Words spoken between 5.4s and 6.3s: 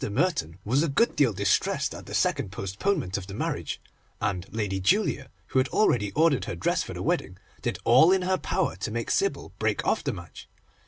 who had already